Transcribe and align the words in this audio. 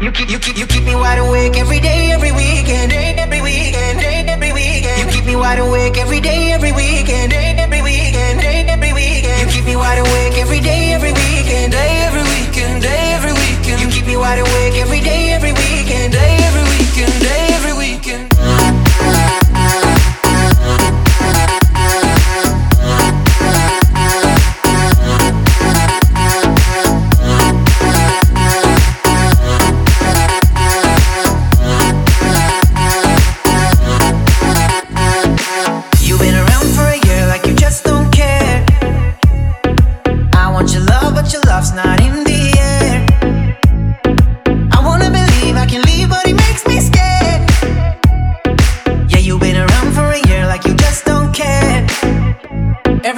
You 0.00 0.12
keep, 0.12 0.30
you 0.30 0.38
keep, 0.38 0.56
you 0.56 0.66
keep 0.66 0.84
me 0.84 0.94
wide 0.94 1.18
awake 1.18 1.58
every 1.58 1.80
day, 1.80 2.12
every 2.12 2.32
weekend, 2.32 2.92
every 2.92 3.42
weekend, 3.42 4.00
every 4.00 4.52
weekend. 4.52 4.98
You 4.98 5.06
keep 5.12 5.26
me 5.26 5.36
wide 5.36 5.58
awake 5.58 5.98
every 5.98 6.20
day. 6.20 6.47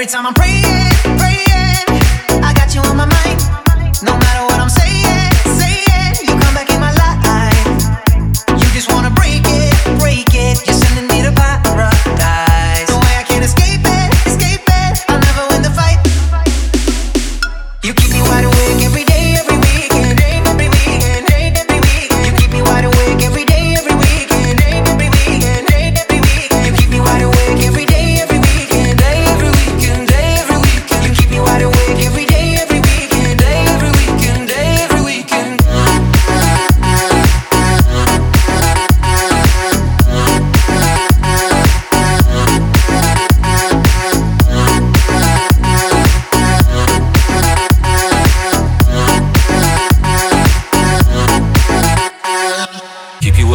Every 0.00 0.10
time 0.10 0.26
I'm 0.26 0.32
praying, 0.32 1.18
praying. 1.18 1.39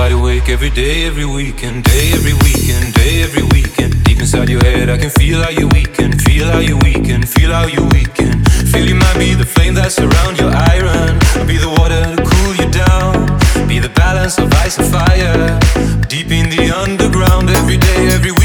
wide 0.05 0.13
awake 0.13 0.49
every 0.49 0.69
day, 0.69 1.05
every 1.05 1.25
weekend, 1.25 1.83
day 1.83 2.11
every 2.13 2.33
weekend, 2.45 2.93
day 2.93 3.23
every 3.23 3.41
weekend. 3.41 3.91
Deep 4.03 4.19
inside 4.19 4.49
your 4.49 4.63
head, 4.63 4.88
I 4.88 4.97
can 4.97 5.09
feel 5.09 5.41
how 5.41 5.49
you 5.49 5.67
weaken, 5.69 6.11
feel 6.19 6.45
how 6.45 6.59
you 6.59 6.77
weaken, 6.77 7.23
feel 7.23 7.51
how 7.51 7.66
you 7.66 7.83
weaken. 7.95 8.43
Feel 8.71 8.85
you 8.85 8.95
might 8.95 9.17
be 9.17 9.33
the 9.33 9.45
flame 9.45 9.73
that 9.75 9.91
surrounds 9.91 10.39
your 10.39 10.51
iron, 10.73 11.17
I'll 11.38 11.47
be 11.47 11.57
the 11.57 11.73
water 11.79 12.01
to 12.16 12.21
cool 12.29 12.53
you 12.61 12.69
down, 12.71 13.13
be 13.67 13.79
the 13.79 13.89
balance 13.89 14.38
of 14.38 14.53
ice 14.66 14.77
and 14.77 14.88
fire. 14.93 15.59
Deep 16.07 16.29
in 16.29 16.49
the 16.55 16.72
underground, 16.83 17.49
every 17.49 17.77
day, 17.77 18.07
every 18.13 18.31
week. 18.31 18.44